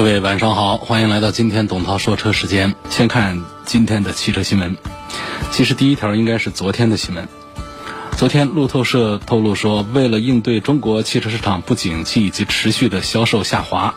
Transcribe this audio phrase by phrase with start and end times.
[0.00, 2.74] 各位晚上好，欢迎来到今天董涛说车时间。
[2.88, 4.74] 先看今天的汽车新闻。
[5.50, 7.28] 其实第一条应该是昨天的新闻。
[8.16, 13.94] 昨天路透社透露说，为了应对中国汽车市场不景气以及持续的销售下滑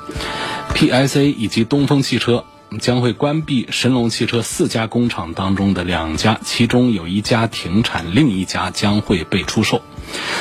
[0.75, 2.43] ，PSA 以及东风汽车
[2.81, 9.81] 将会关闭神龙汽车四家工厂当中的两家，其中有一家停产，另一家将会被出售。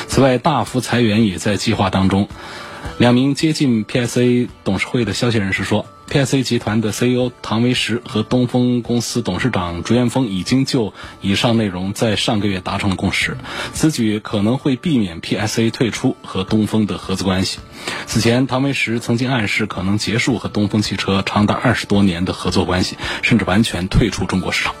[0.09, 2.27] 此外，大幅裁员也在计划当中。
[2.97, 13.37] 两名接近 PSA 董事会的消息人士说，PSA 集团的 CEO 唐维石和东风公司董事长朱彦峰已经就以上内容在上个月达成了共识。
[13.73, 17.59] 此举可能会避免 PSA 退出和东风的合资关系。
[18.05, 24.75] 此前，唐维石曾经暗示可能结束和东风汽车长达二十多年的合作关系，甚至完全退出中国市场。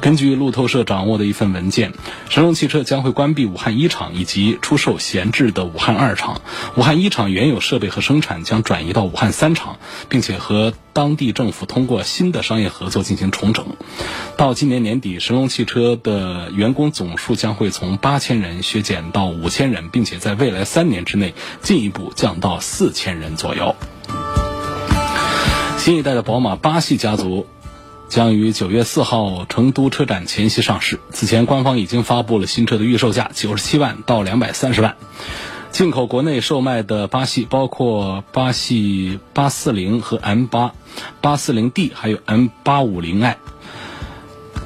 [0.00, 1.92] 根据路透社掌握的一份文件，
[2.28, 6.40] 神龙汽车将会关闭武汉一厂以及出售闲置的武汉二厂。
[6.76, 13.64] 武汉一厂原有设备和生产将转移到武汉三厂，并且和当地政府通过新的商业合作进行重整。
[14.36, 23.76] 到今年年底，神龙汽车的员工总数将会从八千人削减到五千人，并且在未来三年之内进一步降到四千人左右。
[25.78, 27.46] 新一代的宝马八系家族。
[28.12, 31.00] 将于九月四号成都车展前夕上市。
[31.12, 34.96] 此前，官方已经发布了新车的预售价，九十七万到两百三十万。
[35.70, 40.74] 进口国内售卖的八系包括八系八四零和 M 八、
[41.22, 43.38] 八四零 D，还有 M 八五零 i。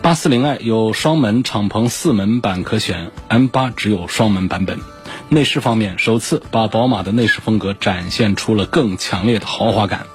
[0.02, 4.80] 八四零 i 有双门敞篷四门版可选，M 八只有双门版本。
[5.28, 10.08] 内饰方面，首次把宝马的内饰风格展现出了更强烈的豪华感。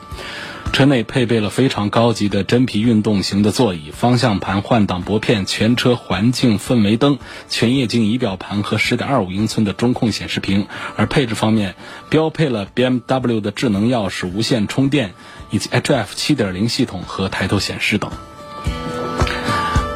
[0.72, 10.68] 车内配备了非常高级的真皮运动型的座椅、方向盘换挡拨片、全车环境氛围灯、全液晶仪表盘和10.25英寸的中控显示屏。
[10.96, 11.76] 而配置方面，
[12.10, 15.14] 标配了 BMW 的智能钥匙、无线充电
[15.52, 18.10] 以及 HF 7.0系统和抬头显示等。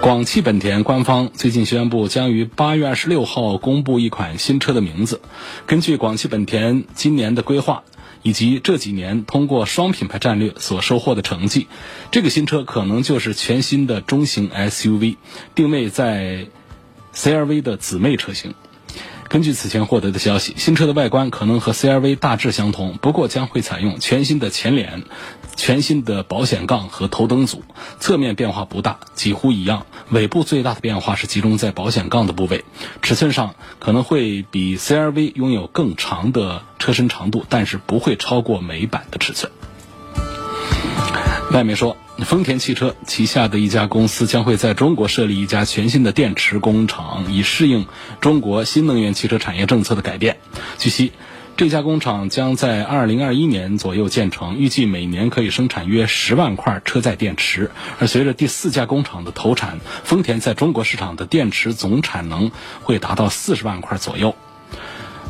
[0.02, 5.22] 广汽本田官方最近宣布，将于8月26号公布一款新车的名字。
[5.66, 7.84] 根据广汽本田今年的规划。
[8.25, 11.68] 以及这几年通过双品牌战略所收获的成绩，
[12.09, 15.18] 这个新车可能就是全新的中型 SUV，
[15.53, 16.47] 定位在
[17.13, 18.56] CRV 的姊妹车型。
[19.35, 25.03] 根据此前获得的消息，新车的外观可能和 CRV 大致相同，不过将会采用全新的前脸、
[25.57, 27.62] 全新的保险杠和头灯组，
[28.00, 29.88] 侧面变化不大，几乎一样。
[30.09, 32.63] 尾部最大的变化是集中在保险杠的部位，
[33.01, 39.51] 尺寸上可能会比 CRV 拥有更长的车身长度，但是不会超过美版的尺寸。
[41.51, 41.97] 外媒说。
[42.24, 47.88] 丰田汽车旗下的一家公司将会在中国设立一家全新的电池工厂，以适应
[48.22, 50.38] 中国新能源汽车产业政策的改变。
[50.78, 51.12] 据悉，
[51.58, 57.70] 这家工厂将在2021年左右建成，预计每年可以生产约十万块车载电池。
[58.00, 64.36] 而随着第四家工厂的投产，丰田在中国市场的电池总产能会达到四十万块左右。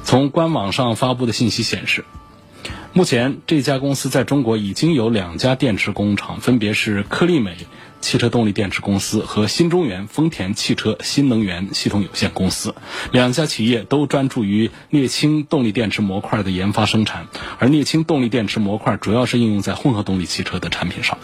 [0.04, 2.06] 从官网上发布的信息显示。
[2.94, 7.58] 目前，这家公司在中国已经有两家电池工厂，分别是科力美
[8.00, 12.74] 汽车动力电池公司和新中源丰田汽车新能源系统有限公司。
[13.12, 17.28] 两家企业都专注于镍氢动力电池模块的研发生产，
[17.60, 21.18] 而镍氢动力电池模块主要是应用在混合动力汽车的产品上。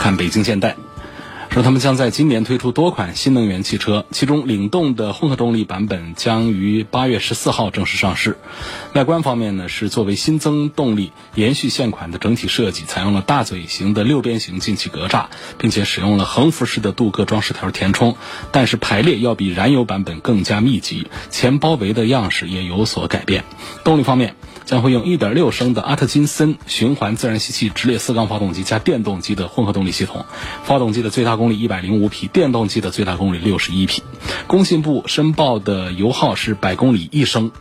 [0.00, 0.76] 看北京现代。
[1.56, 8.36] 说他们将在今年推出多款新能源汽车，其中领动的混合动力版本将于八月十四号正式上市。
[8.92, 18.18] 外观方面呢，是作为新增动力，延续现款的整体设计，采用了大嘴型的六边形进气格栅，并且使用了横幅式的镀铬装饰条填充，
[18.52, 23.44] 但是排列要比燃油版本更加密集，前包围的样式也有所改变。
[23.82, 24.36] 动力方面。
[24.66, 30.26] 将会用1.6升的阿特金森循环自然吸气直列四缸发动机加电动机的混合动力系统，
[30.64, 34.02] 发动机的最大功率105匹，电动机的最大功率61匹。
[34.46, 37.52] 工信部申报的油耗是百公里一升，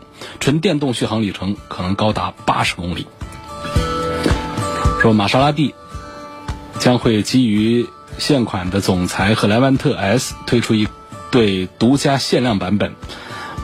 [0.42, 3.08] 纯电动续航里程可能高达80公里。
[5.01, 5.74] 说玛莎拉蒂
[6.80, 7.88] 将会基于
[8.18, 10.88] 现款的总裁和莱万特 S 推出一。
[11.31, 12.96] 对独家限量版本。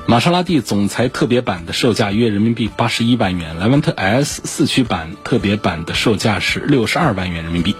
[0.07, 7.75] 玛莎拉蒂总裁特别版的售价约人民币八十一万元，莱万特 S 四驱版特别版的售价是六十二万元人民币，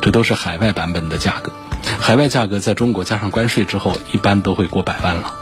[0.00, 1.52] 这都是海外版本的价格。
[1.98, 5.34] 海外价格在中国加上关税之后，一般都会过百万了。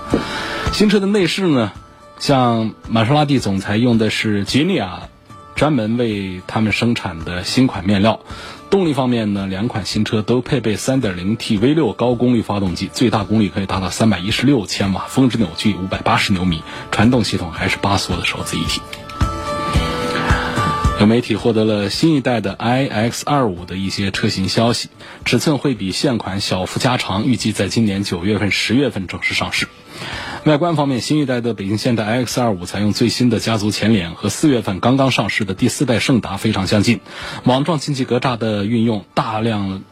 [0.73, 1.71] 新车的内饰呢，
[2.19, 5.03] 像玛莎拉蒂总裁用的是吉尼亚
[5.55, 8.21] 专门为他们生产的新款面料。
[8.71, 16.63] 动力方面呢，两款新车都配备 3.0T V6 高功率发动机，最大功率可以达到316千瓦，峰值扭矩580牛米，
[16.93, 18.81] 传动系统还是八速的手自一体。
[21.01, 24.89] 有媒体获得了新一代的 iX25 的一些车型消息，
[25.25, 29.67] 尺寸会比现款小幅加长，预计在今年九月份、十月份正式上市。
[30.47, 37.01] 外观方面，新一代的北京现代 iX25 采用最新的家族前脸，和四月份刚刚上市的第四代胜达非常相近。
[37.45, 39.83] 网状进气格栅的运用，大量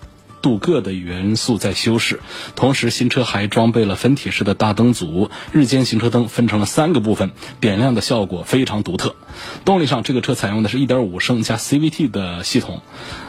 [0.40, 2.20] 镀铬的元素在修饰。
[2.56, 7.30] 同时，新车还装备了分体式的大灯组，日间行车灯分成了三个部分，
[7.60, 9.16] 点亮的效果非常独特。
[9.66, 12.80] 动力上，这个车采用的是1.5升加 CVT 的系统。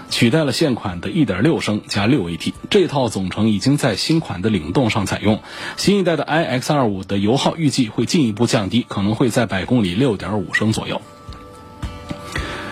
[0.10, 5.42] 取代了现款的1.6升加 6AT，这套总成已经在新款的领动上采用。
[5.78, 11.02] 新一代的 iX25 的油耗预计会进一步降低，可能会在百公里6.5升左右。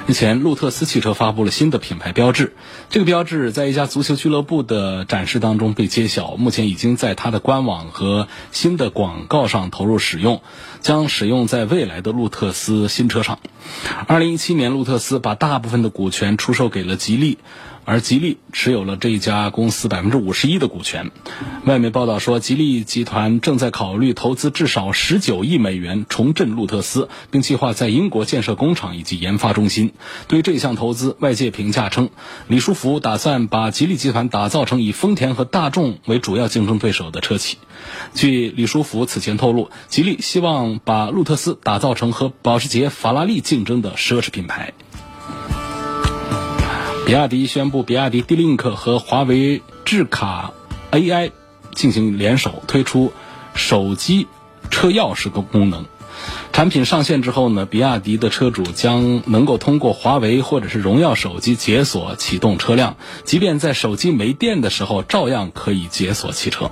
[0.08, 2.56] 日前，路特斯汽车发布了新的品牌标志。
[2.90, 10.42] 这个标志在一家足球俱乐部的展示当中被揭晓，目前已经在它的官网和新的广告上投入使用，
[10.80, 13.40] 将使用在未来的路特斯新车上。
[14.08, 17.38] 二零一七年，路特斯把大部分的股权出售给了吉利。
[17.88, 21.10] 而吉利持有了这一家公司百分之五十一的股权。
[21.64, 29.94] 外媒报道说，吉利集团正在考虑投资至少十九亿美元重振路特斯，并计划在英国建设工厂以及研发中心。
[30.28, 32.10] 对这项投资，外界评价称，
[32.50, 37.58] 李书福打算把吉利集团打造成以丰田和大众为主要竞争对手的车企。
[38.14, 44.74] 据李书福此前透露，吉利希望把路特斯打造成和保时捷、法拉利竞争的奢侈品牌。
[47.08, 50.52] 比亚迪宣布，比亚迪 D-Link 和华为智卡
[50.92, 51.32] AI
[51.74, 53.14] 进行联手推出
[53.56, 54.28] 手机
[54.70, 55.86] 车钥匙的功能。
[56.54, 66.72] 产品上线之后呢，比亚迪的车主将能够通过华为或者是荣耀手机解锁启动车辆，即便在手机没电的时候，照样可以解锁汽车。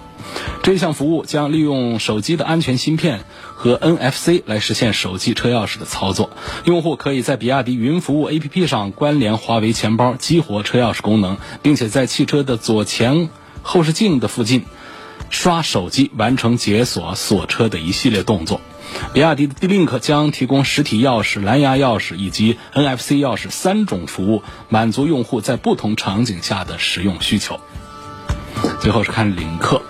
[0.63, 3.21] 这项服务将利用手机的安全芯片。
[3.57, 6.29] 和 NFC 来实现手机车钥匙的操作，
[6.65, 13.29] 用户可以在比亚迪云服务 APP 上关联华为钱包，激活车钥匙功能，并且在汽车的左前
[13.63, 14.65] 后视镜的附近
[15.29, 18.59] 刷手机完成解锁锁车的一系列动作。
[19.13, 27.59] 比亚迪的 D-Link 将提供实体钥匙、蓝牙钥匙以及 NFC 钥匙三种服务，满足用户在不同场景下的使用需求。
[28.81, 29.81] 最后是看领克。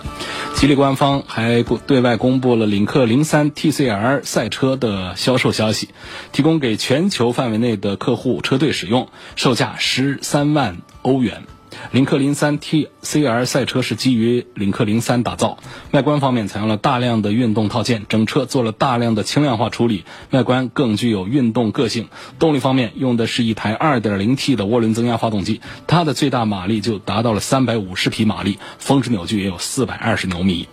[0.56, 5.90] 吉利官方还对外公布了领克零三 TCR 赛车的销售消息，
[6.32, 11.44] 提供给全球范围内的客户车队使用，售价十三万欧元。
[11.92, 15.58] 领克零三 TCR 赛车是基于领克零三打造，
[15.92, 22.10] 外观方面采用了大量的运动套件，整车做了大量的轻量化处理，外观更具有运动个性。
[22.40, 30.68] 动力方面用的是一台 2.0T 的涡轮增压发动机，它的最大马力就达到了350匹马力，峰值扭矩也有420牛米。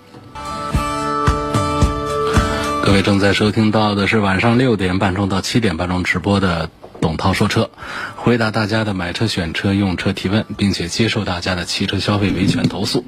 [2.85, 6.69] 各位正在收听到的是晚上六点半钟到七点半钟直播的。
[7.03, 7.69] 董涛说车，
[8.15, 13.05] 回答大家的买车、选车、用车提问，并且接受大家的汽车消费维权投诉。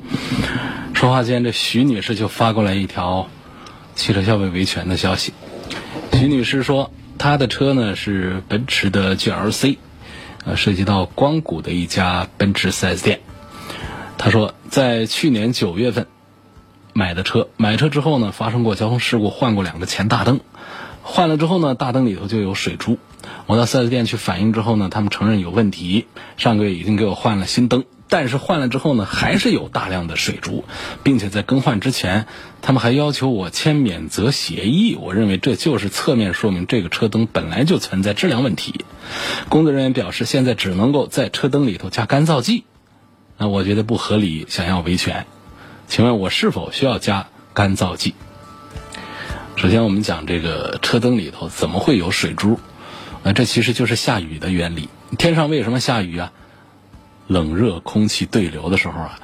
[0.95, 3.29] 说话间，这徐女士就发过来一条
[3.95, 5.33] 汽车消费维权的消息。
[6.13, 9.77] 徐女士说，她的车呢是奔驰的 GLC，
[10.45, 13.21] 呃，涉及到光谷的一家奔驰 4S 店。
[14.19, 16.09] 她说，在去年九月份
[16.93, 20.41] 买的车，买车之后呢发生过交通事故，换过两个前大灯，
[21.07, 22.99] 换了之后呢，大灯里头就有水珠。
[23.47, 26.07] 我到 4S 店去反映之后呢，他们承认有问题，
[26.39, 30.65] 上个月已经给我换了新灯，但是换了之后呢，还是有大量的水珠，
[31.03, 32.27] 并且在更换之前，
[32.63, 34.97] 他们还要求我签免责协议。
[34.99, 38.85] 我认为这就是侧面说明这个车灯本来就存在质量问题。
[39.51, 42.65] 工作人员表示，现在只能够在车灯里头加干燥剂，
[43.37, 45.27] 那我觉得不合理，想要维权，
[45.87, 48.15] 请问我是否需要加干燥剂？
[49.57, 52.59] 首先，我们讲这个车灯里头怎么会有水珠？
[53.23, 54.89] 那这其实就是下雨的原理。
[55.17, 56.33] 天上为什么下雨啊？
[57.29, 59.19] 冷热空气对流的时候啊，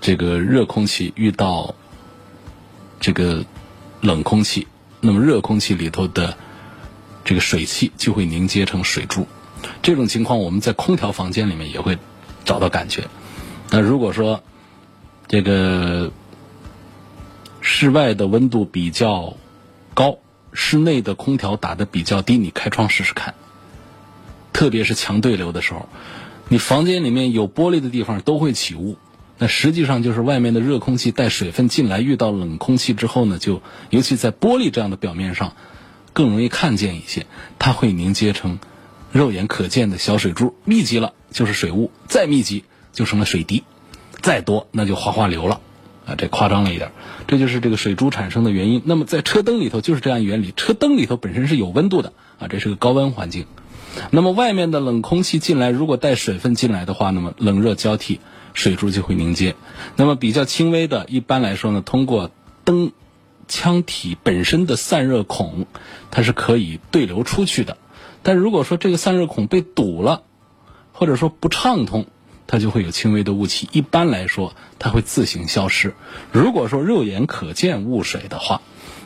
[0.00, 1.74] 这个热空气遇到
[3.00, 3.44] 这个
[4.00, 4.66] 冷空气，
[5.00, 6.36] 那么热空气里头的
[7.24, 9.26] 这个水汽就会凝结成水珠。
[9.80, 11.96] 这种情况我们在空调房间里面也会
[12.44, 13.08] 找到感觉。
[13.70, 14.42] 那如果说
[15.28, 16.12] 这个
[17.60, 19.36] 室外的温度比较
[19.94, 20.18] 高，
[20.52, 23.34] 室内的空调打的比较低，你开窗试试看。
[24.52, 25.88] 特别是强对流的时候，
[26.48, 28.96] 你房间里面有玻璃的地方都会起雾。
[29.38, 35.56] 那实际上就是外面的热空气带水分进来，遇到冷空气之后呢，就尤其在玻璃这样的表面上，
[36.12, 37.26] 更容易看见一些，
[37.58, 38.60] 它会凝结成
[39.10, 43.64] 肉眼可见的小水珠，密集了就是水雾，再密集就成了水滴，
[44.20, 45.60] 再多那就哗哗流了，
[46.06, 46.92] 啊，这夸张了一点，
[47.26, 48.82] 这就是这个水珠产生的原因。
[48.84, 53.46] 那么在车灯里头就是这样原理，车灯里头本身是有温度的啊，这是个高温环境，
[54.10, 58.20] 那么外面的冷空气进来，如果带水分进来的话，那么冷热交替。
[58.54, 59.56] 水珠就会凝结，
[59.96, 62.30] 那么比较轻微的，一般来说呢，通过
[62.64, 62.92] 灯
[63.48, 65.64] 腔体本身的散热孔，
[66.10, 67.78] 它是可以对流出去的。
[68.22, 70.24] 但如果说这个散热孔被堵了，
[70.92, 72.04] 或者说不畅通，
[72.46, 73.68] 它就会有轻微的雾气。
[73.72, 75.94] 一般来说，它会自行消失。
[76.32, 78.62] 如果说肉眼可见雾水的话，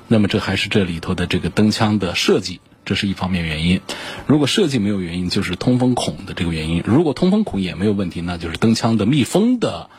[0.08, 2.60] 那么这还是这里头的这个灯腔的设计。
[2.84, 3.80] 这是一方面原因，
[4.28, 6.84] 如果设计没有原因，就是通风孔的这个原因。
[6.86, 9.90] 如果通风孔也没有问题，那就是灯腔的密封的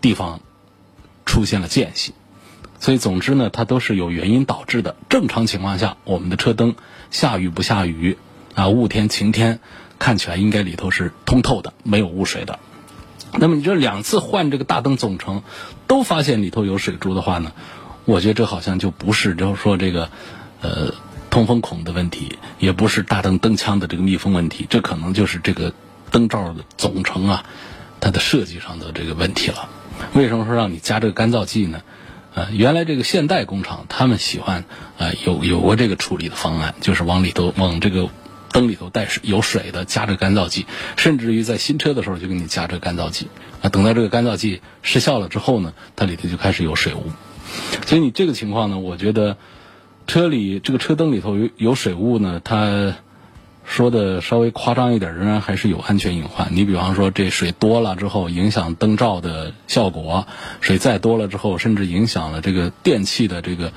[0.00, 0.40] 地方
[1.24, 2.12] 出现了间隙。
[2.80, 4.96] 所以，总之呢，它都是有原因导致的。
[5.08, 6.74] 正常情况下，我们的车灯
[7.12, 8.18] 下雨不下雨
[8.56, 9.60] 啊，雾天晴天，
[10.02, 12.58] 看起来应该里头是通透的，没有雾水的。
[13.38, 15.42] 那么，你这两次换这个大灯总成，
[15.86, 17.52] 都发现里头有水珠的话呢，
[18.04, 20.10] 我觉得这好像就不是，就是说这个
[20.60, 20.92] 呃。
[21.32, 25.72] 通风孔的问题，也不是大灯灯腔的这个密封问题，这可能就是这个
[26.10, 27.46] 灯罩的总成啊，
[28.00, 29.70] 它的设计上的这个问题了。
[30.12, 31.80] 为什么说让你加这个干燥剂呢？
[32.34, 34.66] 呃，原来这个现代工厂他们喜欢
[34.98, 38.10] 呃有有过这个处理的方案，就是往里头往这个
[38.52, 40.66] 灯里头带水有水的加这干燥剂，
[40.96, 43.28] 甚至于在新车的时候就给你加这干燥剂
[43.62, 43.68] 啊。
[43.70, 47.04] 等到这个干燥剂失效了之后呢，它里头就开始有水雾。
[47.86, 49.36] 所以你这个情况呢，我觉得。
[50.04, 52.96] 车里这个车灯里头有有水雾呢，他
[53.64, 56.48] 说的稍微夸张一点，仍然还是有安全隐患。
[56.50, 60.26] 你比方说，这水多了之后影响灯罩的效果，
[60.60, 63.72] 水再多了之后，甚至影响了这个电器的这个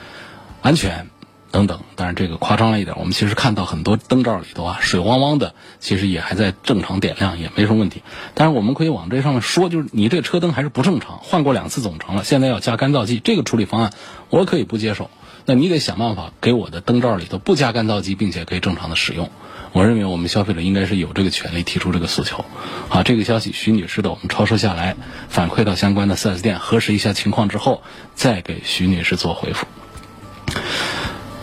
[0.63, 1.09] 安全
[1.55, 1.79] 等等。
[1.95, 2.97] 当然，这个夸张了一点。
[2.99, 8.03] 我们其实看到很多灯罩里头啊，水汪汪的，其实也还在正常点亮，也没什么问题。
[8.33, 13.93] 但是我们可以往这上面说，就是你这车灯还是不正常，换过两次总成了，现在要加干燥剂，这个处理方案
[14.29, 15.09] 我可以不接受。
[15.45, 19.29] 那你得想办法给我的灯罩里头不加干燥剂，并且可以正常的使用。
[19.71, 22.43] 我认为我们消费者应该是有这个权利提出这个诉求。
[22.89, 24.97] 好，这个消息徐女士的我们抄收下来，
[25.29, 27.81] 反馈到相关的 4S 店核实一下情况之后，
[28.13, 29.65] 再给徐女士做回复。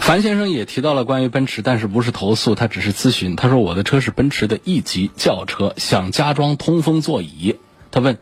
[0.02, 3.36] 樊先生也提到了关于奔驰，但是不是投诉，他只是咨询。
[3.36, 7.56] 他说我的车是奔驰的 E 级轿车，想加装通风座椅。
[7.92, 8.18] 他问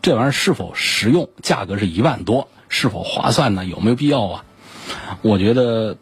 [0.00, 1.28] 这玩意儿是否实用？
[1.42, 3.64] 价格是一万多，是否划算呢？
[3.64, 4.44] 有没有必要啊？
[5.22, 5.96] 我觉得，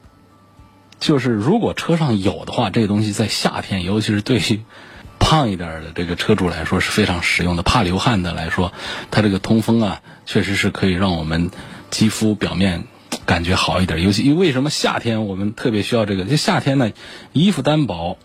[1.00, 4.60] 就是如果车上有的话，这个东西在夏天，尤其是对于
[5.18, 7.62] 胖一点的这个车主来说是非常实用的。
[7.62, 8.70] 怕流汗的来说，
[9.10, 11.50] 它这个通风啊，确实是可以让我们
[11.90, 12.84] 肌肤表面
[13.26, 14.02] 感觉好一点。
[14.02, 16.24] 尤其因为什么夏天我们特别需要这个？
[16.24, 16.92] 就夏天呢，
[17.32, 18.16] 衣服单薄，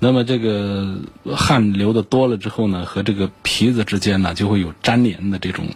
[0.00, 0.96] 那么这个
[1.36, 5.66] 汗流的多了之后呢，和这个皮子之间呢就会有粘连的这种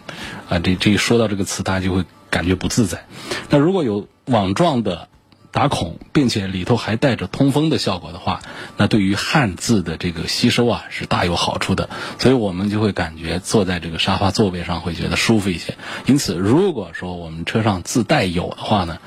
[0.49, 2.03] 啊，这这一说到这个词，大家就会。
[2.31, 3.07] 感觉不自在。
[3.49, 5.09] 那如果有网状的
[5.51, 8.39] 打孔，并且里头还带着通风的效果的话，
[8.77, 11.89] 那对于汗渍的这个吸收啊是大有好处的。
[12.19, 15.75] 所以我们就会感觉坐在这个沙发座位上会觉得舒服一些。
[16.05, 18.97] 因此，如果说我们车上自带有的话呢，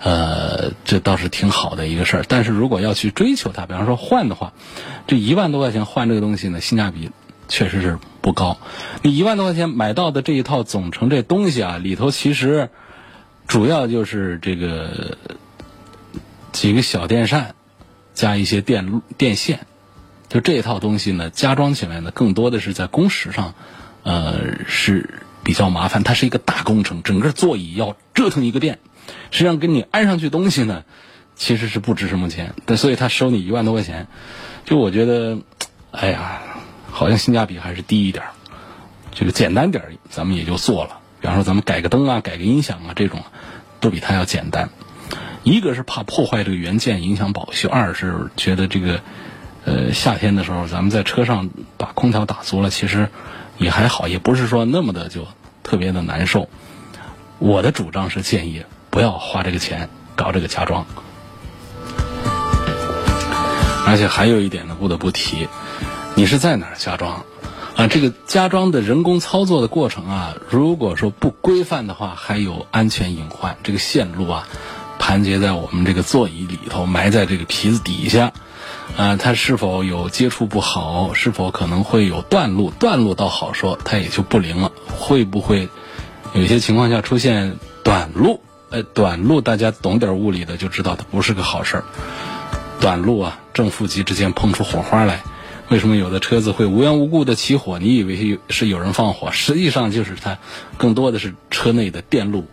[0.00, 2.24] 呃，这倒是挺好的一个事儿。
[2.26, 4.52] 但是如果要去追求它，比方说换的话，
[5.06, 7.10] 这一万多块钱换这个东西呢，性价比
[7.48, 7.98] 确实是。
[8.20, 8.58] 不高，
[9.02, 12.68] 你一万多块钱买到的这一套总成这东西啊，里头其实
[13.46, 15.16] 主要就是这个
[16.52, 17.54] 几个小电扇
[18.14, 19.66] 加一些电电线，
[20.28, 23.54] 就这一套东西呢，加装起来呢，更多的是在工时上，
[24.02, 26.02] 呃是比较麻烦。
[26.02, 28.78] 它是一个大工程，整个座椅要折腾一个电，
[29.30, 30.84] 实际上给你安上去东西呢，
[31.36, 34.06] 其实是不值什么钱，但所以他收你一万多块钱，
[34.64, 35.38] 就我觉得，
[35.90, 36.42] 哎呀。
[36.90, 38.30] 好像性价比还是低一点儿，
[39.12, 40.98] 这个简单点儿，咱们也就做了。
[41.20, 43.22] 比方说，咱们改个灯啊，改个音响啊，这种
[43.78, 44.70] 都比它要简单。
[45.48, 49.00] 一个是怕破坏这个原件影响保修，二是觉得这个
[49.64, 53.08] 呃夏天的时候，咱们在车上把空调打足了，其实
[53.56, 55.26] 也还好，也不是说那么的就
[55.62, 56.50] 特别的难受。
[57.38, 60.84] 我的主张是建议不要花这个钱搞这个加装。
[63.86, 65.48] 而且还有一点呢，不得不提。
[66.14, 67.24] 你是在哪儿加装？
[67.74, 73.56] 啊，这个加装的人工操作的过程啊，如果说不规范的话，还有安全隐患。
[73.62, 74.48] 这个线路啊，
[75.08, 78.34] 盘结在我们这个座椅里头，埋在这个皮子底下，
[78.94, 82.70] 啊，它是否有接触不好，是否可能会有断路？
[82.78, 84.70] 断路倒好说，它也就不灵了。
[84.98, 85.70] 会不会
[86.34, 88.42] 有些情况下出现短路？
[88.68, 91.84] 哎，短路大家懂点物理的就知道，它不是个好事儿。
[92.78, 95.22] 短路啊，正负极之间碰出火花来。
[95.70, 97.78] 为什么有的车子会无缘无故的起火？
[97.78, 100.36] 你以为是有人放火，实际上就是它
[100.76, 102.44] 更多的是车内的电路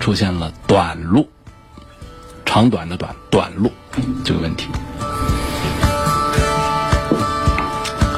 [0.00, 1.28] 出现了短路，
[2.52, 3.72] 长短的短短路
[4.26, 4.68] 这个问题。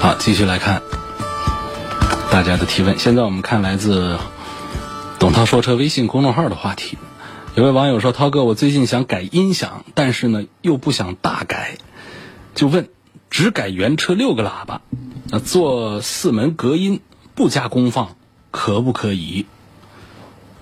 [0.00, 0.82] 好，继续来看
[2.32, 2.98] 大家的提问。
[2.98, 4.18] 现在我们看来自
[5.20, 6.98] 董涛说车微信公众号的话题。
[7.54, 11.78] 有位网友说：“涛哥，我最近想改音响，但是呢又不想大改，
[12.56, 12.88] 就问。”
[13.30, 14.80] 只改原车六个喇叭，
[15.28, 17.00] 那做四门隔音
[17.36, 18.16] 不加功放
[18.50, 19.46] 可不可以？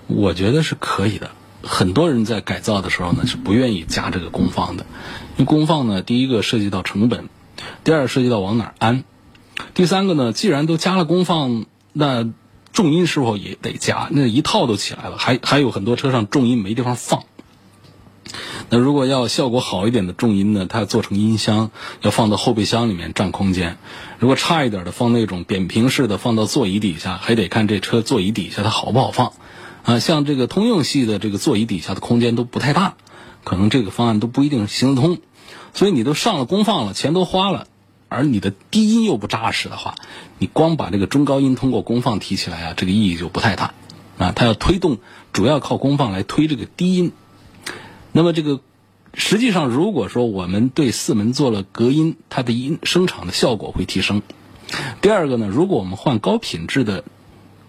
[0.07, 1.31] 我觉得是可以的。
[1.63, 4.85] 很多人在改造的时候呢是不愿意加这个功放的，
[5.37, 7.29] 因为功放呢，第一个涉及到成本，
[7.83, 9.03] 第二涉及到往哪儿安，
[9.73, 12.29] 第三个呢，既然都加了功放，那
[12.73, 14.07] 重音是否也得加？
[14.11, 17.23] 那一套都起来了，还还有很多车上重音没地方放。
[18.69, 20.65] 那如果要效果好一点的重音呢？
[20.67, 21.69] 它要做成音箱，
[22.01, 23.77] 要放到后备箱里面占空间。
[24.17, 29.33] 如果差一点的，放那种扁平式的，放到座椅底下，还得看这车座椅底下它好不好放。
[29.83, 32.95] 啊，像这个通用系的这个座椅底下的空间都不太大，
[33.43, 35.19] 可能这个方案都不一定行得通。
[35.73, 37.67] 所以你都上了功放了，钱都花了，
[38.07, 39.95] 而你的低音又不扎实的话，
[40.39, 43.73] 你光把这个中高音通过功放提起来啊，这个意义就不太大。
[44.19, 44.99] 啊，它要推动，
[45.33, 47.11] 主要靠功放来推这个低音。
[48.11, 48.61] 那么这个，
[49.15, 54.21] 实际上如果说我们对四门做了隔音，它的音声场的效果会提升。
[55.01, 57.03] 第二个呢，如果我们换高品质的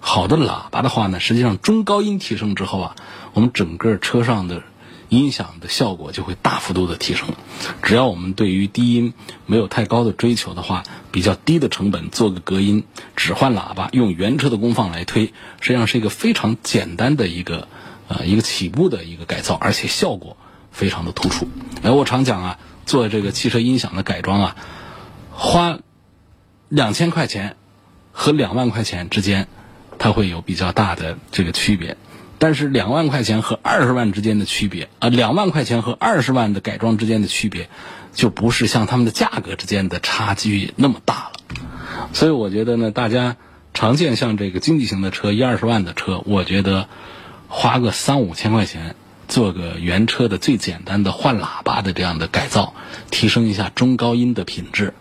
[0.06, 2.96] 好的喇叭的话呢，实际上中高音提升之后啊，
[3.32, 4.62] 我们整个车上的
[5.08, 7.31] 音响的效果就会大幅度的提升。
[7.83, 9.14] 只要我们对于低音
[9.46, 12.85] 没有太高的追求的话，比较低的成本做个隔音，
[13.16, 17.66] 只换喇叭，用原车的功放来推，实际上是一个非常简单的一个。
[18.07, 20.37] 呃，一个起步的一个改造，而且效果
[20.70, 21.48] 非常的突出。
[21.83, 24.57] 哎，我常讲啊，做这个汽车音响的改装啊，
[25.31, 25.78] 花
[26.68, 27.57] 两千块钱
[28.12, 29.48] 和两万块钱之间，
[30.04, 31.96] 它会有比较大的这个区别。
[32.38, 37.70] 但是两万块钱和二十万之间的区别啊，两万块钱和二十万的改装之间的区别，
[38.12, 41.32] 就不是像他们的价格之间的差距那么大了。
[42.12, 43.36] 所以我觉得呢，大家
[43.72, 46.86] 常见像这个经济型的车，一二十万的车，我觉得。
[47.46, 48.96] 花个三五千块钱
[49.28, 52.74] 做个原车的最简单的换喇叭的这样的改造，
[53.12, 54.92] 提升一下中高音的品质，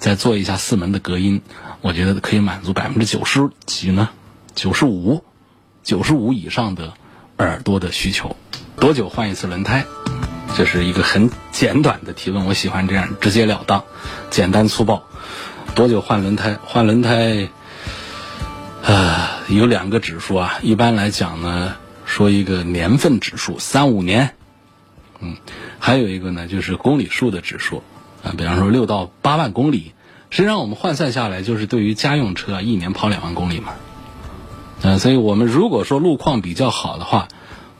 [0.00, 1.42] 再做一下四门的隔音，
[1.82, 4.08] 我觉得可以满足百分之九十几呢，
[4.54, 5.22] 九十五、
[5.82, 6.94] 九十五以上的
[7.36, 8.34] 耳朵的需求。
[8.76, 9.84] 多久换一次轮胎？
[10.56, 13.84] 这是一个很简短的提问，我喜欢这样直截了当、
[14.30, 15.04] 简单粗暴。
[15.74, 16.58] 多久换轮胎？
[16.64, 17.50] 换轮胎。
[18.82, 24.34] 啊，有两个指数啊，一般来讲呢，说一个年份指数三五年，
[25.20, 25.36] 嗯，
[25.78, 27.82] 还有一个呢就是公里数的指数
[28.22, 29.92] 啊，比方说六到八万公里，
[30.30, 33.74] 实际上我们换算下来就是对于家用车一年跑两万公里嘛，
[34.82, 37.28] 嗯，所以我们如果说路况比较好的话，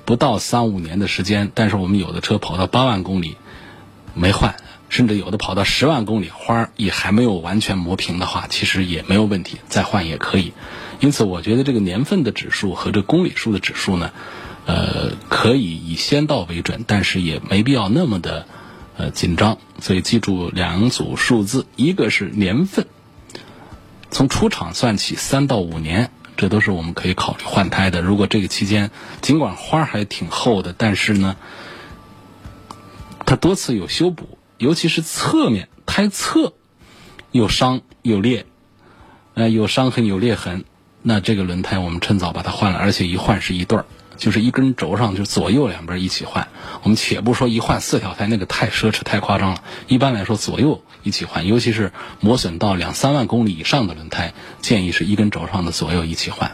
[0.04, 3.36] 不到三五年的时间，但是我们有的车跑到八万公里
[4.14, 4.56] 没换。
[4.88, 10.52] 甚至有的跑到十万公里，花儿也还没有完全磨平的话，其实也没有问题，再换也可以。
[10.98, 14.10] 因此，我觉得这个年份的指数和这公里数的指数呢，
[14.66, 18.48] 呃，可以以先到为准，但是也没必要那么的
[18.96, 19.58] 呃紧张。
[19.80, 22.86] 所以记住两组数字，一个是年份，
[24.10, 28.02] 从出厂算起三到五年，这都是我们可以考虑换胎的。
[28.02, 31.36] 如果这个期间尽管花还挺厚的，但是呢，
[33.26, 34.38] 它多次有修补。
[34.58, 36.52] 尤其是侧面胎侧
[37.32, 38.44] 有伤有裂，
[39.32, 40.66] 呃有伤痕有裂痕，
[41.00, 43.86] 那这个轮胎我们趁早把它换了，而且一换是一对儿，
[44.20, 46.46] 就是一根轴上就左右两边一起换。
[46.82, 49.62] 我们且不说一换四条胎，那个太奢侈太夸张了。
[49.88, 56.52] 一般来说左右一起换，尤其是磨损到两三万公里以上的轮胎，建议是一根轴上的左右一起换。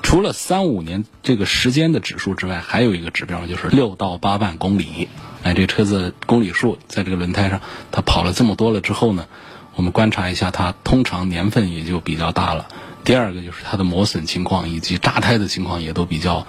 [0.00, 5.08] 除了三五年这个时间的指数之外，还有一个指标就是六到八万公里。
[5.42, 9.26] 哎，这车子公里数在这个轮胎上，它跑了这么多了之后呢，
[9.74, 12.68] 我们观察一下，它通常年份也就比较大了。
[13.04, 16.46] 第二个就是它的磨损情况以及扎胎的情况也都比较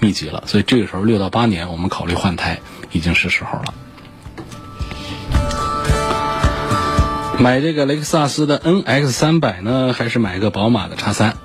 [0.00, 2.60] 密集了，所以这个时候六到八年，我们考虑换胎
[2.90, 3.74] 已经是时候了。
[7.38, 11.36] 买这个雷克萨斯的 NX 三百呢，还是买个宝马的叉三？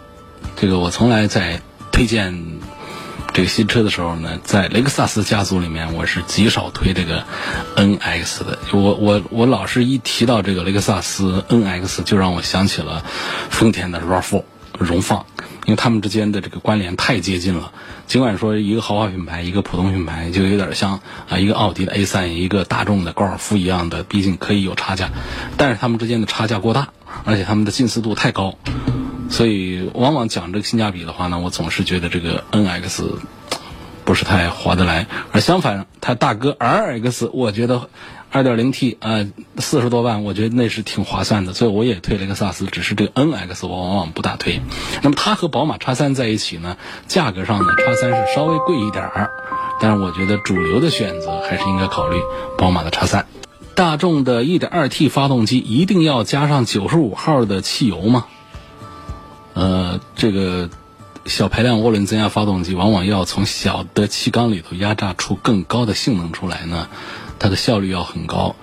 [0.56, 2.60] 这个我从来在推荐
[3.38, 7.24] 这个新车的时候呢，在雷克萨斯家族里面，我是极少推这个
[7.76, 8.58] NX 的。
[8.74, 13.06] 我我我老是一提到这个雷克萨斯 NX，就让我想起了
[13.52, 14.42] 丰田的 RAV4
[14.80, 15.28] 荣放。
[15.68, 17.74] 因为他们之间的这个关联太接近了，
[18.08, 25.12] 尽管说一个豪华品牌，一个普通品牌，就有点像啊一个奥迪的 A 三，一个大众的高尔夫一样的，毕竟可以有差价，
[25.58, 26.88] 但是他们之间的差价过大，
[27.24, 28.58] 而且他们的近似度太高，
[29.30, 33.04] 所以往往讲这个性价比的话呢，我总是觉得这个 NX
[34.06, 37.90] 不是太划得来，而相反，他大哥 RX，我觉得。
[38.30, 39.26] 二点零 T 啊，
[39.58, 42.66] 四十多万，我觉得那是挺划算的，所以我也推雷克萨斯。
[42.66, 44.60] 只是这个 NX 我往往不大推。
[45.02, 46.76] 那么它和宝马叉三在一起呢，
[47.08, 49.32] 价格上呢，叉三是稍微贵一点儿，
[49.80, 52.18] 但是我觉得主流的选择还是应该考虑
[52.58, 53.26] 宝马的叉三。
[53.76, 58.26] 大众的 1.2T 发动机一定要加上95号的汽油吗？
[59.58, 60.70] 呃，这个
[61.26, 66.88] 小排量涡轮增压发动机往往要从小的气缸里头压榨出更高的性能出来呢。
[67.40, 68.56] 它的效率要很高，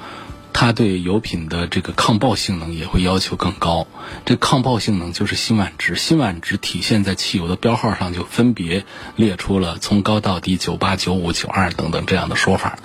[0.53, 3.89] 它对油品的这个抗爆性能也会要求更高。
[4.25, 8.85] 这抗爆性能就是辛烷值，辛烷值体现在汽油的标号上，就分别
[9.17, 12.79] 列出了从高到低九八、九五、九二等等这样的说法。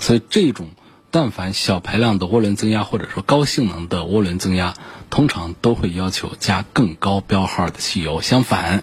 [0.00, 0.68] 所以这种
[1.14, 4.74] 但凡小排量的涡轮增压或者说高性能的涡轮增压，
[5.10, 8.20] 通常都会要求加更高标号的汽油。
[8.20, 8.82] 相反，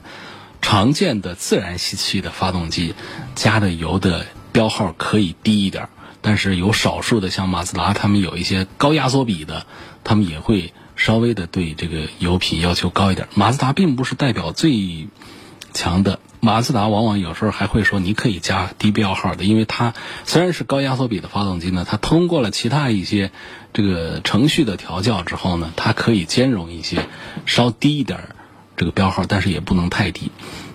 [0.62, 2.96] 常见的自然吸气的发动机
[3.36, 5.90] 加的油的标号可以低一点。
[6.22, 9.66] 但是有少数的像马自达，他们有一些高压缩比的，
[10.06, 13.28] 他们也会稍微的对这个油品要求高一点。
[13.36, 15.10] 马自达并不是代表最
[15.74, 19.94] 强的，马自达往往有时候还会说你可以加低标号的，因为它
[20.26, 23.32] 虽然是高压缩比的发动机呢，它通过了其他一些
[23.74, 27.08] 这个程序的调教之后呢，它可以兼容一些
[27.46, 28.30] 稍低一点
[28.76, 30.32] 这个标号，但是也不能太低。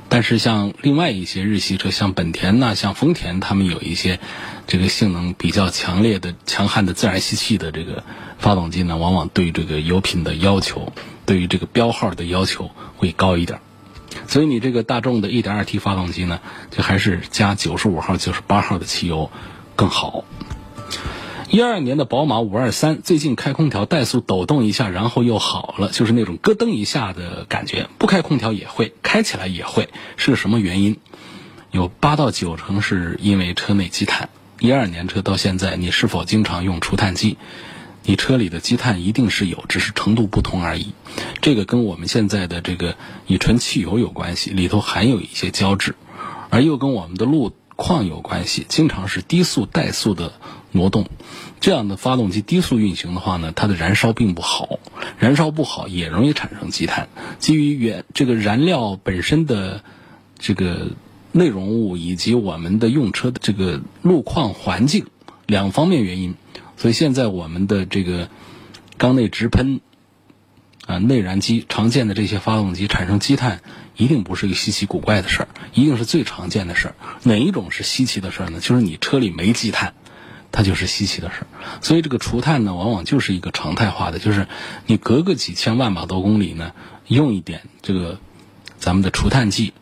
[0.09, 4.21] 但是像另外一些日系车，像本田呐，像丰田，他们有一些
[4.69, 8.05] 这个性能比较强烈的、强悍的自然吸气的这个
[8.39, 10.93] 发动机呢，往往对这个油品的要求，
[11.27, 13.59] 对于这个标号的要求会高一点。
[14.27, 19.31] 所以你这个大众的 1.2T 发动机呢，就还是加95号、98号的汽油
[19.75, 20.25] 更好。
[21.49, 27.89] 一二年的宝马五二三最近开空调怠速抖动一下，然后又好了，就是那种咯噔一下的感觉。
[27.99, 30.99] 不开空调也会，开起来也会，是个什么原因？
[31.71, 34.29] 有八到九成是因为车内积碳。
[34.59, 37.39] 一二年车到现在，你是否经常用除碳剂？
[38.07, 40.93] 你车里的积碳一定是有，只是程度不同而已。
[41.43, 45.95] 这个跟我们现在的这个乙醇汽油有关系，里头含有一些胶质，
[46.49, 50.33] 而又跟我们的路况有关系，经常是低速怠速的。
[50.73, 51.07] 挪动，
[51.59, 54.79] 这样的发动机低速运行的话呢，它的燃烧并不好，
[55.19, 57.09] 燃烧不好也容易产生积碳。
[57.39, 59.83] 基于原这个燃料本身的
[60.39, 60.89] 这个
[61.33, 65.07] 内容物以及我们的用车的这个路况环境
[65.47, 66.35] 两方面原因，
[66.77, 68.29] 所以现在我们的这个
[68.97, 69.81] 缸内直喷
[70.87, 73.61] 啊内燃机常见的这些发动机产生积碳，
[73.97, 76.95] 一定不是一个稀奇古怪的事儿，一定是最常见的事儿。
[77.23, 78.61] 哪一种是稀奇的事儿呢？
[78.61, 79.95] 就是你车里没积碳。
[80.53, 81.47] 它就是稀奇的事儿，
[81.83, 84.47] 所以这个除碳呢，往往就是一个常态化的，就是
[84.87, 86.73] 你隔个几千万把多公里呢，
[87.09, 88.19] 用一点这个
[88.79, 89.75] 咱们的除碳剂，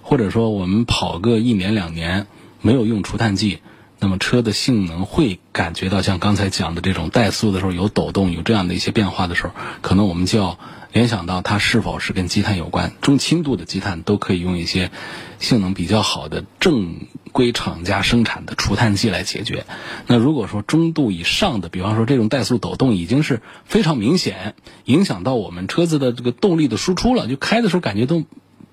[0.00, 2.28] 或者说我们跑个一年两年
[2.62, 3.58] 没有用除碳剂，
[3.98, 10.58] 那么车的性能会感觉到像刚才讲的这种怠速的时候有抖动，有这样的一些变化的时候，可能我们就要
[10.92, 12.92] 联想到它是否是跟积碳有关。
[13.00, 14.90] 中轻度的积碳都可以用一些
[15.38, 16.96] 性能比较好的正。
[17.32, 19.66] 规厂家生产的除碳剂来解决。
[20.06, 24.54] 那如果说中度以上的，比方说这种怠速抖动已经是非常明显，
[24.86, 28.24] 影响到我们车子的这个动力的输出了，就开的时候感觉都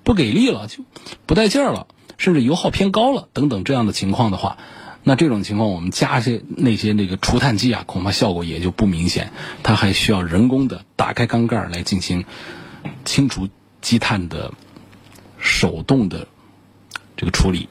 [0.06, 0.86] 不给力了，就
[1.26, 4.58] 不带劲儿了，甚至油耗偏高了等等这样的情况的话，
[5.04, 9.32] 那这种情况我们加些那些那个除碳剂啊，恐怕效果也就不明显。
[9.62, 12.26] 它还需要人工的打开缸盖来进行
[13.04, 13.50] 清除
[13.82, 14.54] 积碳的
[15.38, 16.28] 手动的
[17.18, 17.68] 这个处理。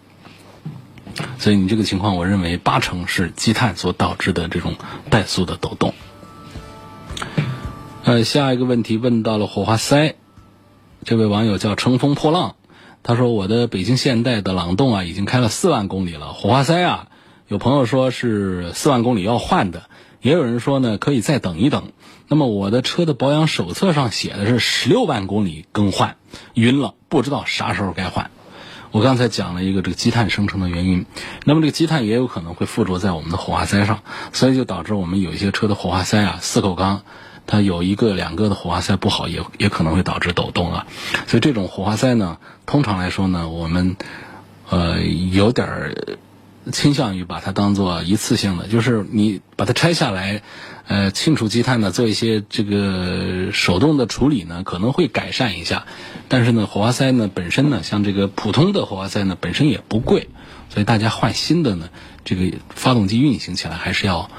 [1.39, 4.77] 所以你这个情况，我认为八成是积碳所导致的这种
[5.11, 5.95] 怠速的抖动。
[8.05, 10.17] 呃，下一个问题问到了火花塞，
[11.05, 12.57] 这位网友叫乘风破浪，
[13.03, 17.09] 他说我的北京现代的朗动啊，已经开了四万公里了，火花塞啊，
[17.53, 19.83] 有朋友说是四万公里要换的，
[20.23, 21.93] 也有人说呢可以再等一等。
[22.27, 26.17] 那么我的车的保养手册上写的是十六万公里更换，
[26.55, 28.31] 晕了，不知道啥时候该换。
[28.91, 31.05] 我刚才讲了一个这个积碳生成的原因，
[31.45, 34.01] 那么这个积碳也有可能会附着在我们的火花塞上，
[34.33, 37.03] 所以就导致我们有一些车的火花塞啊，四口缸
[37.47, 40.87] 它有一个两个的火花塞不好，也也可能会导致抖动啊。
[41.27, 43.97] 所以这种火花塞呢，通常来说呢，我们
[44.71, 45.95] 呃有点儿
[46.71, 50.43] 倾向于把它当做一次性的，就是你把它拆下来，
[50.87, 55.87] 呃，清除积碳呢，做一些这个手动的处理呢，可能会改善一下。
[56.29, 60.29] 但是呢，火花塞呢本身呢，像这个普通的火花塞呢，本身也不贵，
[60.69, 61.89] 所以大家换新的呢，
[62.25, 64.31] 这个发动机运行起来还是要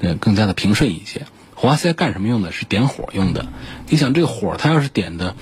[0.00, 1.26] 呃更加的平顺一些。
[1.54, 2.52] 火花塞干什么用的？
[2.52, 3.46] 是点火用的。
[3.88, 5.36] 你想这个火，它要是点的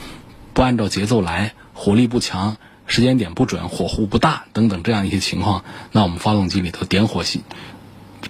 [0.52, 2.56] 不按照节奏来，火力不强。
[2.86, 7.42] 时间点不准，火候不大等等这样一些情况，那我们发动机里头点火系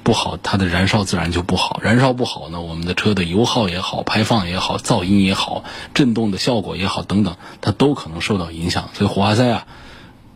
[0.02, 1.80] 不好，它的燃烧自然就不好。
[1.82, 5.64] 燃烧不好呢，我们的车的油耗也好，排放也好，噪音也好，
[5.94, 8.90] 震动的效果也好等等，它都可能受到影响。
[8.92, 9.66] 所以火花塞啊，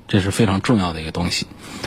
[0.06, 1.46] 这是非常重要的一个东西。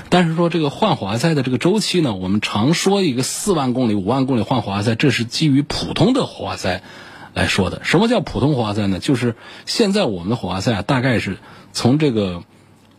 [0.09, 6.83] 但是说这个换火花塞的这个周期呢，我们常说一个四万公里、五万公里换火花塞，这是基于普通的火花塞
[7.33, 7.81] 来说的。
[7.83, 8.99] 什么叫普通火花塞呢？
[8.99, 11.37] 就是现在我们的火花塞啊，大概是。
[11.73, 12.43] 从这个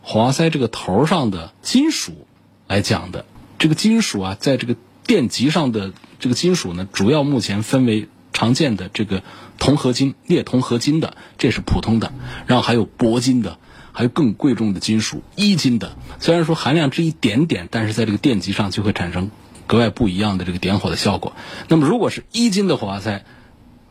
[0.01, 2.27] 火花塞这个头上的金属
[2.67, 3.25] 来讲的，
[3.59, 9.23] 这个金属啊，在这个电极上的这个金属呢，主要目前分为常见的这个
[9.59, 12.11] 铜合金、镍铜合金的，这是普通的，
[12.47, 13.59] 然后还有铂金的，
[13.91, 15.95] 还有更贵重的金属铱金的。
[16.19, 19.29] 虽然说含量只一点点，但是在这个电极上就会产生
[19.67, 21.33] 格外不一样的这个点火的效果。
[21.67, 23.23] 那么如果是一金的火花塞，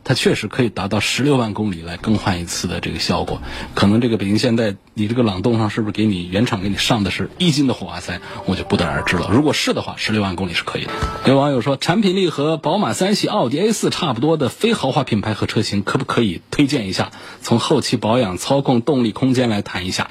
[0.03, 3.41] 它确实可以达到十六万公里来更换一次的这个效果，
[3.73, 9.29] 可能这个北京现代，你这个朗动上是不是给你原厂给你上的是一斤的火花塞，我就不得而知了。
[9.31, 10.91] 如果是的话，十六万公里是可以的。
[11.25, 17.11] 有网友说，产品力和宝马三系、奥迪 A 四差不多的非豪华品牌和车型，可不可以推荐一下？
[17.41, 20.09] 从后期保养、操控、动力空间来谈一下。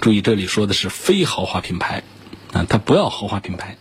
[0.00, 2.02] 注意，这里说的是非豪华品牌，
[2.52, 3.76] 啊，它不要豪华品牌。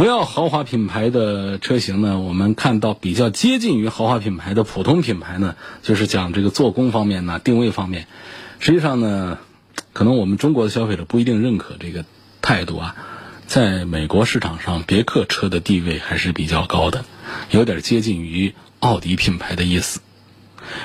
[0.00, 8.06] 不要豪华品牌的车型呢，我们看到比较接近于豪华品牌的普通品牌呢，就是讲这个做工方面呢、定位方面，
[8.60, 9.36] 实际上呢，
[9.92, 12.06] 可能我们中国的消费者不一定认可这个
[12.40, 12.96] 态度啊。
[13.46, 17.04] 在美国市场上，别克车的地位还是比较高的，
[17.50, 20.00] 有点接近于奥迪品牌的意思。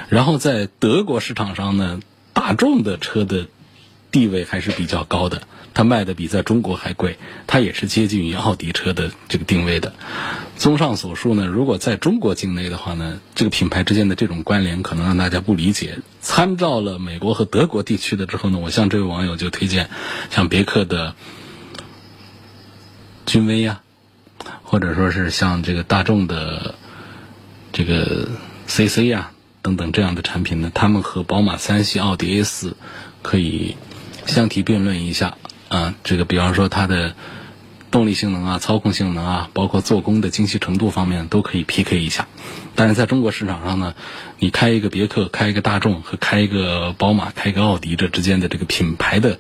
[0.10, 2.01] 然后在德国市场上呢，
[2.34, 3.47] 大众的车的
[4.12, 5.43] 地位还是比较高的。
[5.76, 9.94] 它卖的比在中国还贵，它也是接近于奥迪车的这个定位的。
[10.58, 16.00] 综上所述呢，如果在中国境内的话呢，这个品牌之间的这种关联可能让大家不理解。
[16.22, 19.90] 参照了美国和德国地区的之后呢，我向这位网友就推荐，
[20.32, 21.14] 像别克的
[23.26, 23.82] 君威呀，
[24.64, 26.76] 或者说是像这个大众的
[27.74, 28.30] 这个
[28.68, 32.78] CC 呀等等这样的产品呢，他们和宝马三系、奥迪 A 四
[33.22, 33.76] 可以
[34.26, 35.36] 相提并论一下。
[35.76, 37.16] 啊，这个比方说它的
[37.92, 42.28] 动力性能啊、操控性能啊，包括做工的精细程度方面都可以 PK 一下。
[42.76, 43.94] 但是在中国市场上呢，
[44.40, 49.40] 你开一个别克、开一个大众和开一个宝马、开一个奥迪这之间的这个品牌的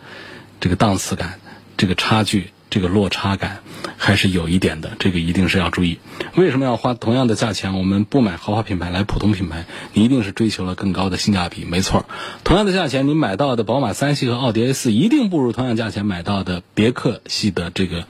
[0.59, 1.39] 这个档次感、
[1.77, 2.51] 这个差距。
[2.69, 3.59] 这个落差感
[3.97, 5.99] 还是有一点的，这个一定是要注意。
[6.35, 7.77] 为什么要花同样的价钱？
[7.77, 11.63] 我们不买豪华品牌，来普通品牌，你一定是追求了更高的性价比。
[11.63, 12.05] 没错，
[12.43, 18.05] 同样的价钱，你买到的宝马三系和奥迪 A 四一定不如同样价钱买到的别克系的这个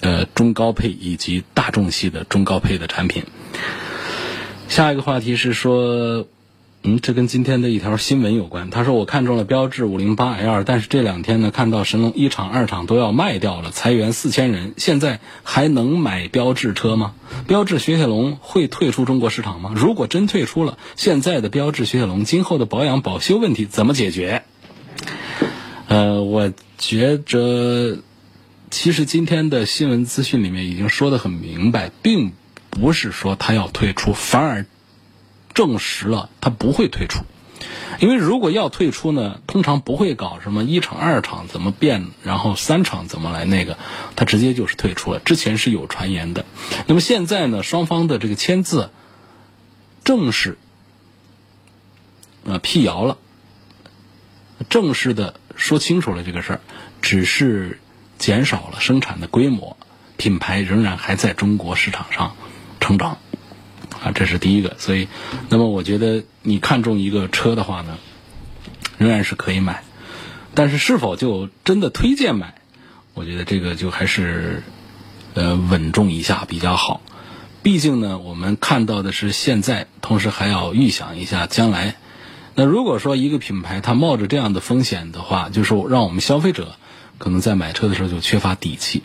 [0.00, 3.24] 呃中高配以及大众系的中高配的产品。
[4.68, 6.26] 下一个话题是说。
[6.84, 8.70] 嗯，这跟今天的一条新闻有关。
[8.70, 17.14] 他说我看中了标致五零八 L，但是这两天呢，看到神龙一厂、二厂都要卖掉了，裁员四千人，现在还能买标致车吗？
[17.48, 19.72] 标致雪铁龙会退出中国市场吗？
[19.74, 24.44] 如果真退出了，现在的标致雪铁龙今后的保养保修问题怎么解决？
[25.88, 27.98] 呃，我觉着，
[28.70, 32.32] 其实今天的新闻资讯里面已经说的很明白，并
[32.70, 34.64] 不是说他要退出，反而。
[35.58, 37.24] 证实了他不会退出，
[37.98, 43.76] 因为如果要退出呢，通常不会搞什么一厂二厂怎么变，然后三厂怎么来那个，
[44.14, 45.18] 他直接就是退出了。
[45.18, 46.44] 之前是有传言的，
[46.86, 48.90] 那么现在呢，双方的这个签字
[50.04, 50.58] 正式
[52.46, 53.18] 啊辟谣了，
[54.68, 56.60] 正式的说清楚了这个事儿，
[57.02, 57.80] 只是
[58.16, 59.76] 减少了生产的规模，
[60.16, 62.36] 品牌仍然还在中国市场上
[62.78, 63.18] 成长。
[64.02, 65.08] 啊，这是第一个，所以，
[65.48, 67.98] 那么我觉得你看中一个车的话呢，
[68.96, 69.82] 仍然是可以买，
[70.54, 72.54] 但是是否就真的推荐买，
[73.14, 74.62] 我觉得这个就还是
[75.34, 77.00] 呃稳重一下比较好。
[77.62, 81.96] 毕竟呢，我们看到的是现在，同时还要预想一下将来。
[82.54, 86.76] 那如果说一个品牌它冒着这样的风险的话，就是让我们消费者
[87.18, 89.02] 可能在买车的时候就缺乏底气。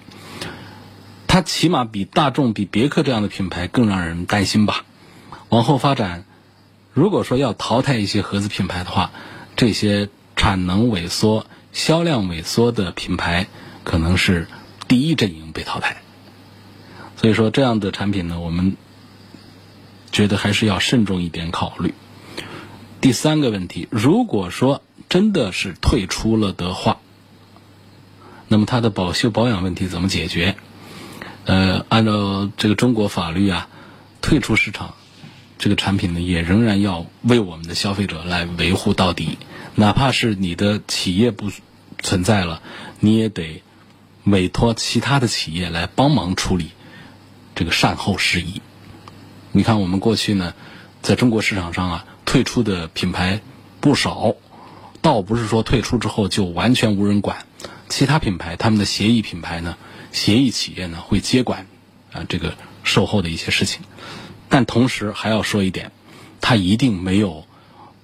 [1.33, 4.85] 它起码比大众、比别克这样的品牌更让人担心吧？
[5.49, 6.25] 往后发展，
[6.93, 9.09] 如果说要淘汰一些合资品牌的话，
[9.55, 13.47] 这些产能萎缩、销量萎缩的品牌，
[13.83, 14.47] 可能是
[14.87, 16.03] 第一阵营被淘汰。
[17.17, 18.77] 所以说，这样的产品呢，我们
[20.11, 21.95] 觉得还是要慎重一点考虑。
[23.01, 26.99] 第三个问题，如果说真的是退出了的话，
[28.47, 30.57] 那么它的保修保养问题怎么解决？
[31.45, 33.67] 呃，按照这个中国法律啊，
[34.21, 34.93] 退出市场，
[35.57, 39.37] 这个产品呢也仍然要为我们的消费者来维护到底，
[39.75, 41.51] 哪怕是你的企业不
[41.99, 42.61] 存在了，
[43.01, 43.61] 你也得
[44.23, 46.71] 委托其他的企业来帮忙处理
[47.55, 48.61] 这个善后事宜。
[49.51, 50.53] 你看，我们过去呢，
[51.01, 53.41] 在中国市场上啊，退出的品牌
[53.81, 54.35] 不少，
[55.01, 57.45] 倒不是说退出之后就完全无人管，
[57.89, 59.75] 其他品牌他们的协议品牌呢。
[60.13, 61.67] 协议企业呢会接管
[62.13, 63.81] 啊这个售后的一些事情，
[64.47, 65.91] 但同时还要说一点，
[66.39, 67.45] 它一定没有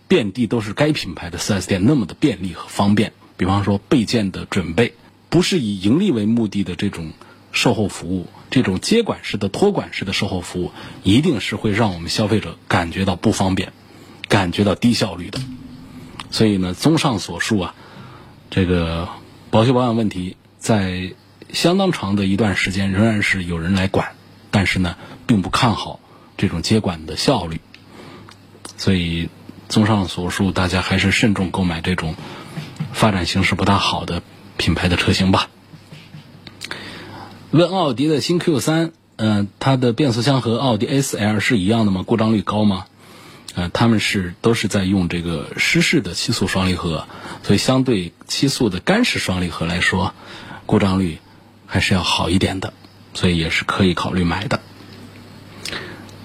[0.08, 3.14] 遍地都是该品牌的 4S 店那么的便利和方便。
[3.38, 4.96] 比方说备件的准备，
[5.30, 7.14] 不是以盈利为目的的这种
[7.52, 10.72] 售后服务，这种接管式的托管式的售后服务，
[11.04, 13.72] 一定是会让我们消费者感觉到不方便，
[14.28, 15.40] 感觉到低效率的。
[16.32, 17.76] 所以呢，综上所述啊，
[18.50, 19.08] 这个
[19.52, 21.14] 保修保养问题在。
[21.52, 24.14] 相当长的一段时间仍然是有人来管，
[24.52, 26.00] 但是呢，并不看好
[26.38, 27.60] 这种接管的效率。
[28.78, 29.30] 所以，
[29.68, 32.16] 综上所述，大家还是慎重购买这种
[32.94, 34.22] 发展形势不大好的
[34.58, 35.50] 品牌的车型吧。
[37.52, 42.04] 问奥迪的新 Q 三，嗯，它的变速箱和奥迪 A 四 L 是一样的吗？
[42.06, 42.86] 故障率高吗？
[43.56, 47.08] 呃，他们是都是在用这个湿式的七速双离合，
[47.42, 50.14] 所以相对七速的干式双离合来说，
[50.68, 51.18] 故障率。
[51.70, 52.74] 还是要好一点的，
[53.14, 54.60] 所以也是可以考虑买的。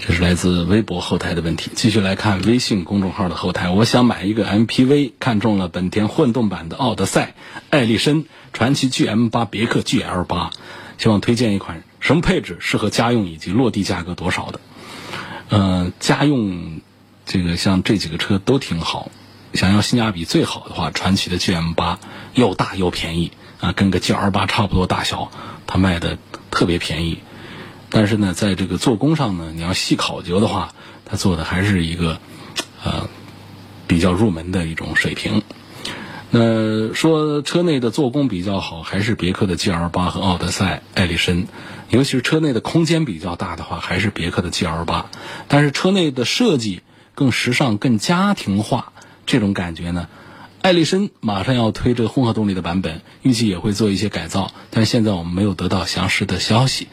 [0.01, 1.71] 这是来自微博后台的问题。
[1.75, 7.35] 继续来看微信公众号的后台，我想买一个 MPV，看中了本田混动版的奥德赛、
[7.71, 10.51] 艾力绅、传祺 GM 八、别克 GL 八，
[10.99, 14.61] 希望推荐一款什么配置适合家用以及落地价格多少的。
[15.51, 16.81] 嗯，家用
[17.27, 19.11] 这个像这几个车都挺好，
[19.55, 21.99] 想要性价比最好的话，传祺的 GM 八
[22.35, 23.33] 又大又便宜。
[23.65, 25.31] 啊，跟个 G L 八差不多大小，
[25.67, 26.19] 它卖的
[26.51, 27.21] 特别便宜。
[27.89, 30.75] 但是呢，在这个做工上呢，你要细考究的话，
[31.07, 32.19] 它做的还是一个
[32.85, 33.09] 呃
[33.87, 35.43] 比较入门的一种水平。
[36.29, 41.47] 那说车内的做工比较好，还是别克的 G L 八和奥德赛、艾力绅。
[41.89, 45.07] 尤其是车内的空间比较大的话，还是别克的 G L 八。
[45.49, 46.83] 但是车内的设计
[47.15, 48.93] 更时尚、更家庭化，
[49.25, 50.09] 这种感觉呢？
[50.65, 56.89] 艾力绅马上要推这个混合动力的版本，预计也会做一些改造，但是现在我们没有得到详实的消息。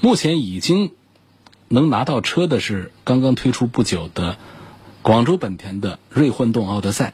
[0.00, 0.92] 目前已经
[1.68, 4.38] 能拿到车的是刚刚推出不久的
[5.02, 7.12] 广州本田的锐混动奥德赛。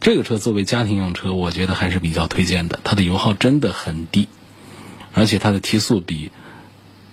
[0.00, 2.80] 这个车作为家庭用车，我觉得还是比较推荐的。
[2.82, 4.26] 它的油耗真的很低，
[5.14, 6.32] 而且它的提速比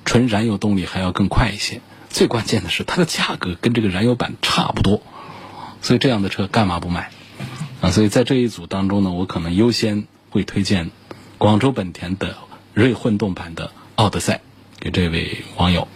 [0.05, 1.81] 纯燃油动力还要更快一些。
[2.09, 5.03] 最关键的是它的价格跟这个燃油版差不多，
[5.83, 7.11] 所以这样的车干嘛不买？
[7.91, 10.91] 所以在这一组当中呢，我可能优先会推荐
[11.37, 12.35] 广州本田的
[12.73, 14.41] 锐混动版的奥德赛
[14.79, 15.87] 给这位网友。